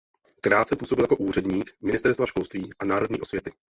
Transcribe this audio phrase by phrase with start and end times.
[0.41, 3.51] Krátce působil jako úředník "Ministerstva školství a národní osvěty".